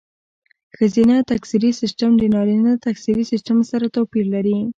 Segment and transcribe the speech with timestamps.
[0.77, 4.57] ښځینه تکثري سیستم د نارینه تکثري سیستم سره توپیر لري.